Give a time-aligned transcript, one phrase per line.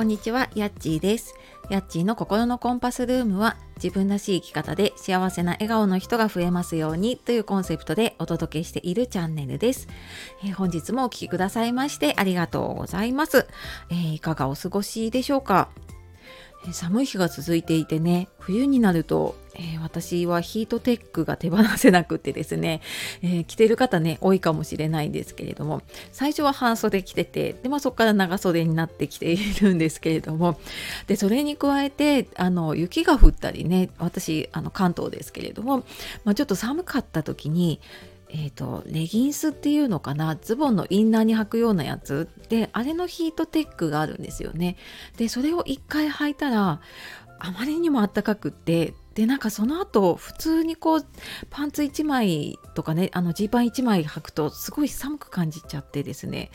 [0.00, 1.34] こんにちは、やっちーです。
[1.68, 9.88] やっちーの心のコンパスルームは自分らしい生き方で幸せな笑顔の人が増えますようにというコンセプトでお届けしているチャンネルです。
[10.42, 13.46] えー本日もお聴きくださいましてありがとうございます。
[13.90, 15.68] えーいかがお過ごしでしょうか？
[16.66, 22.80] え寒い日が続いていてね冬になると、えー私はヒートテックが手放せなくてですね、
[23.22, 25.82] えー着てる方ね多いかもしれないんですけれども
[26.12, 30.58] 最初は半袖着ててで、まあ、そこから長袖になってきているんですけれども
[31.06, 35.78] でそれに加えてあの雪が降ったりね私あの関東ですけれども、
[36.24, 37.80] まあ、ちょっと寒かった時に
[38.32, 44.76] えー、とレギンスっていうのかなズボンのインナーに履くようなやつであれのヒートテックがあるんですよね。
[45.16, 46.80] でそれを一回履いたら
[47.40, 51.06] あまりにもあったかくってでなんかその後普通にこう
[51.50, 56.50] パンツ1枚とかねあのジーパン1枚履くとすごい寒く感じちゃってですね。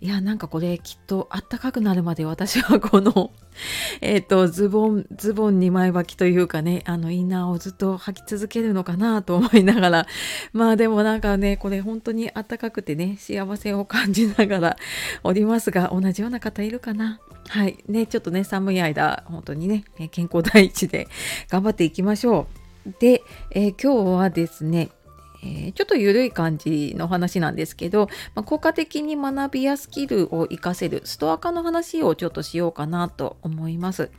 [0.00, 3.32] いやなんかこれきっとあったかくなるまで私はこの
[4.00, 10.06] えっとズボンズボン2枚履きというかねあのインナーをずっと履き続けるのかなと思いながら。
[10.54, 14.76] まあでもなんかねこれ本当にあったかくてね幸せを感じながら
[15.22, 17.20] おりますが同じような方いるかな？
[17.50, 21.08] はいねちょっとね寒い間本当にね健康第一で
[21.48, 22.46] 頑張っていきましょ
[22.86, 24.90] うで、えー今日はですね
[25.42, 34.10] えーちょっと緩い感じの話なんですけど、まあ効果的に学びやスキルを活かせるストア化の話をちょっとしようかなと思います。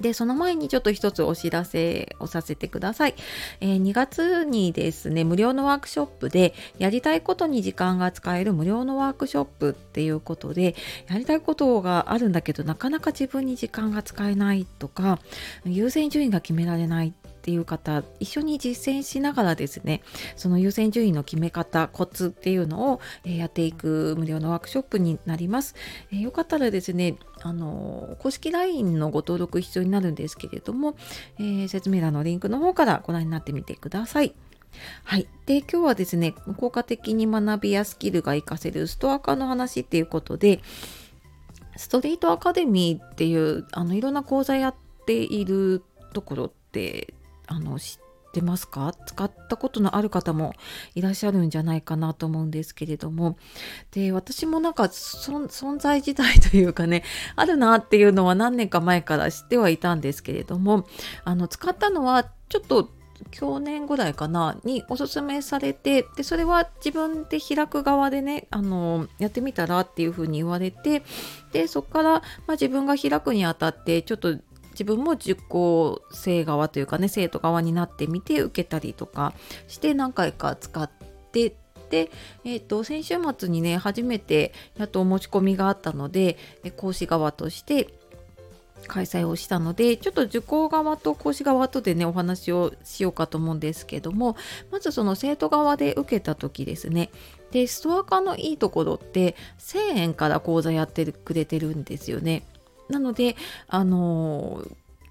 [0.00, 3.14] で、その前にちょっと一つお知らせをさせてください。
[3.60, 10.74] えー2月にですね、無料のワークショップで、やりたいことに時間が使える無料のワークショップっていうことで、
[11.08, 15.18] やりたいことがあるんだけど、なかなか自分に時間が使えないとか、
[15.64, 17.14] 優先順位が決められない
[17.46, 20.02] っていう方、一緒に実践しながらですね、
[20.34, 25.76] その優先順位の決め方、コツっていうのを、えやっていく無料のワークショップになります。
[26.10, 30.96] えーよかったらですね、あの公式 LINE のご登録必要になるんですけれども、
[31.38, 34.34] えー説明欄のリンクの方からご覧になってみてください。
[35.04, 35.28] はい。
[35.46, 40.60] で、今日はですね、効果的に学びやスキルが活かせるストア化の話っていうことで、
[41.76, 44.74] ストリートアカデミーっていう、あの、いろんな講座やっ
[45.06, 47.14] ているところって、
[47.46, 48.92] あの、知ってますか？
[49.06, 50.52] 使ったことのある方も
[50.94, 53.38] いらっしゃるんじゃないかなと思うんですけれども、
[53.92, 57.02] で、私もなんか存在自体というかね、
[57.36, 60.86] あるなっていうのは何年か前から知ってはいたんですけれども、
[61.24, 62.90] あの、使ったのはちょっと
[63.30, 71.02] 去年ぐらいかなにおすすめされてでそれは自分で開く側でねあのやってみたらっていうふうに言われて
[71.52, 74.36] でそこから、まあ、自分が開くにあたってちょっと
[74.76, 79.32] 自分も受講生側というかね生徒側になってみて受けたりとか
[79.68, 80.90] して何回か使っ
[81.32, 81.54] て
[81.90, 82.10] で、
[82.44, 86.36] えー、と先週末にね初めてやっとお申し込みがあったので
[86.76, 87.88] 講師側として
[88.86, 94.36] 開催をしたのでちょっと受講側と講師側とでねお話をしようかと思うんですけども
[94.70, 97.10] まずその生徒側で受けた時ですね。
[97.50, 102.42] でストア化のいいところって1000円から講座やってくれてるんですよね。
[102.88, 103.36] なので
[103.68, 104.62] あの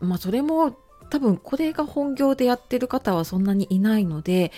[0.00, 0.76] まあそれも
[1.10, 4.52] 多分これが本業でやってる方はそんなにいないので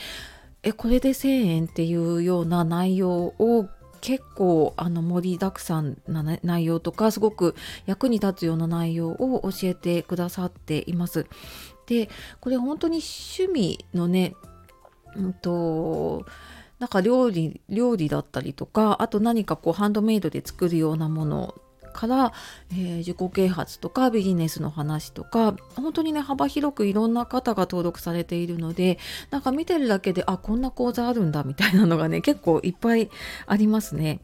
[0.63, 3.69] えこれで1000円っていうような内容を
[4.01, 7.55] 結構あの盛りだくさんな内容とかすごく
[7.87, 11.27] 役に立つような内容を教えてくださっています。
[11.87, 12.09] で
[12.41, 13.01] これ本当に
[13.39, 14.35] 趣味のね
[15.15, 16.27] うんと
[16.79, 21.55] なんか料理料理だったりとかあと何かこうハンドメイドで作るようなもの
[21.97, 22.33] から、
[22.71, 28.99] えー自己啓発とかビジネスの話とか本当にね幅広くいろんな方が登録されているので
[29.31, 33.11] なんか見てるだけであこんな講座あるんだみたいなのがね 結構いっぱい
[33.47, 34.21] ありますね。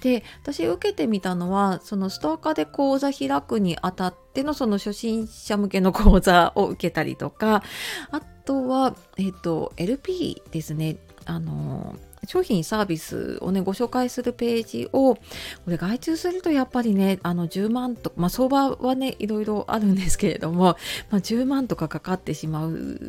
[0.00, 7.62] で私受けてみたのはそのストア化で講座開くにあたってのその初心者向けの講座を受けたりとか
[8.10, 11.94] あとは、えっと LP ですねあの
[12.26, 15.20] 商品サービスをねご紹介するページをこ
[15.66, 20.76] れ外注するとやっぱりねあの10万とまあ相場はねいろいろあるんですけれども、
[21.10, 23.00] まあ、10万とかかかってしまう、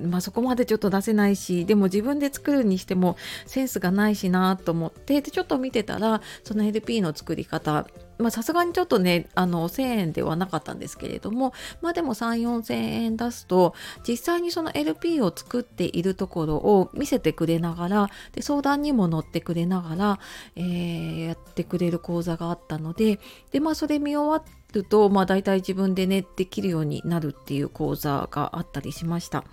[0.00, 3.16] まあ、そこまでちょっと出せないしでも自分で作るにしても
[3.46, 7.86] センスがないしなと思ってでちょっと見てたらその LP の作り方
[8.30, 13.74] さすがにちょっとねあの1000円ではなかったんですけれどもまあでも3 4 0 0円出すと
[14.06, 20.20] 実際にその LP を作っているところを見せてくれながらで相談にも乗ってくれながら、
[20.56, 23.18] えーやってくれる講座があったので
[23.50, 29.44] でまあそれ見終わるとまあ大体自分でねできるようになるっていう講座があったりしました。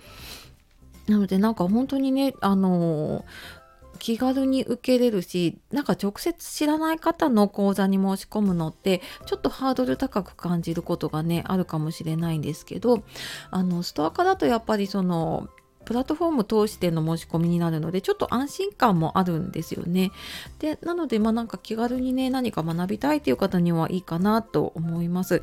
[1.06, 3.59] なのでなんか本当にねあのー
[4.00, 13.04] 気軽に受けれるしなんか直接知らない方の講座に申し込むのってちょっとハードル高く感じることがねあるかもしれないんですけど
[13.50, 15.48] あのストア化だとやっぱりその
[15.84, 20.12] プラットフォーム通しての申し込みになるのでちょっと安心感もあるんですよね。
[20.58, 25.42] でなのでまあなんか気軽にね何か学びたいという方にはいいかなと思います。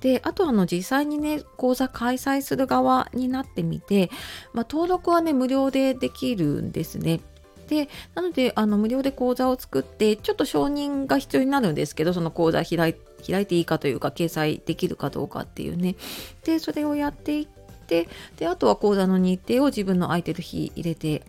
[0.00, 4.10] であとあの実際にね講座開催する側になってみて、
[4.52, 7.20] まあ、登録はね無料でできるんですね。
[7.68, 15.96] でなのであの無料で講座を作ってちょっと承認が必要になるんですけどその講座開開いていいかというか掲載できるかどうかっていうね
[16.44, 17.46] でそれをやっていっ
[17.86, 21.22] てであとは講座の日程を自分の空いてる日入れて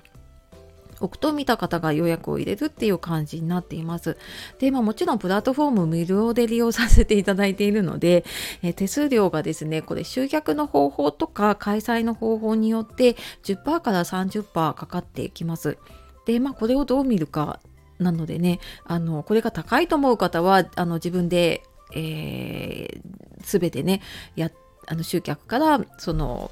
[0.99, 4.17] 置くと見た方が予約を入れるっていう感じになっています。
[4.59, 8.25] で、まあもちろんプラットフォーム無料で利用させていただいているので、
[8.61, 15.77] え手数料がですね、これ集客の方法とか開催の方法によって10%から30%かかってきます。
[16.25, 17.59] で、まあこれをどう見るか
[17.99, 21.63] なのでね、あの、これが高いと思う方は、あの自分で、
[21.93, 23.01] えー、
[23.41, 24.01] 全てね、
[24.35, 24.51] や、
[24.87, 26.51] あの集客からその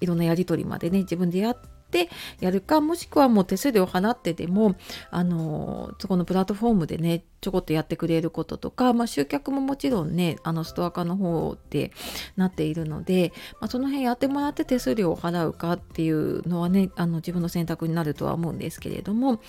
[0.00, 4.76] いろんなやり取りまでね自分でやってってやるかもしくはもう手数料払ってでも
[5.10, 11.92] あのそこのプラットフォームでねちょこっとやってくれることとか、まあ、集客ももちろんねあのストア化の方で
[12.36, 19.40] なっているので、まあ、その辺やってもらって手数料を払うかっていうのはねあの自分の選択になるとは思うんですけれども、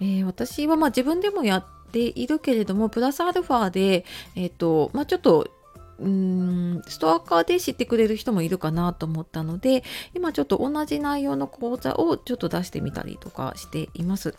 [0.00, 4.04] えー、私はまあ自分でもやっているけれどもプラスアルファで、
[4.36, 5.48] えーとまあ、ちょっと
[6.00, 9.82] うんストアカーで知ってくれる人もいるかなと思ったので
[10.14, 14.34] 今ちょっと同じ内容の講座をちょっと出してみたりとかしています。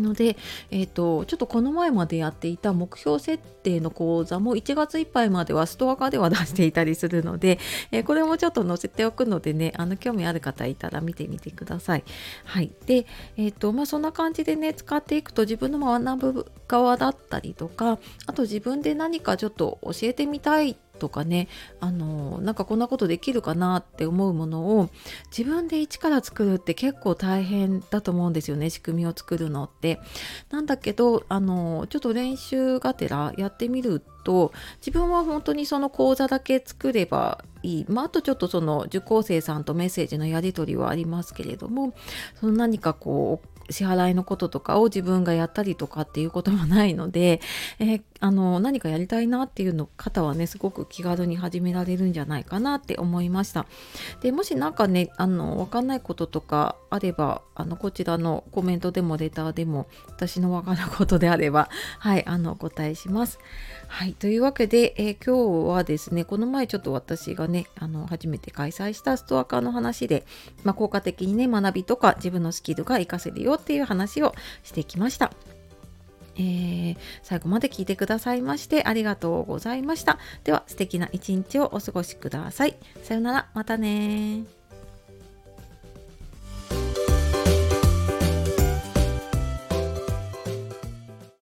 [0.00, 0.36] ので、
[0.70, 7.58] えーと、ちょっとこの前までやっていた目標設定の講座も1月いっぱいまではストア化では出していたりするので、
[7.90, 12.04] えー、これもちょっと載せておくのでねあの興味ある方いたら見てみてください。
[12.44, 13.06] はい、で、
[13.36, 21.48] えーとまあ、そんな感じでね使っていくと自分の学ぶ側だったりとかあと自分で何かちょっと教えてみたいとかね
[21.80, 24.88] あのなんかこんなことできるかなって思うものを
[25.36, 30.00] 自分で一から作るって結構大変だと思うんですよね仕組みを作るのって。
[30.50, 41.92] なんだけどあのちょっと練習がてらやってみると自分は本当にその講座だけ作ればいい、まあ、あとちょっとその受講生さんとメッセージのやり取りはありますけれども
[42.40, 47.40] その何かこう支払いのこととかを自分がやったりとかっていうこともないので、
[47.78, 53.66] えー、あの何かやりたいなっていうの方はねすごく気軽に始められるんじゃないかなって思いました
[54.22, 61.68] でもし何かねあの分かんないこととかあればあのこちらのコメントでもレターでも私の分かることであれば
[62.00, 63.38] はいあのお答えします
[63.88, 70.24] はいというわけで、えー、今日はですねこの前ちょっと私がねあの初めて開催したストア化の話で、
[70.62, 75.30] まあ、効果的にね学びとか自分のスキルが活かせるよっていう話をしてきました。
[76.36, 80.18] えー、最後まで聞いてくださいましてありがとうございました。
[80.44, 82.76] では素敵な一日をお過ごしください。
[83.02, 84.42] さようなら、またね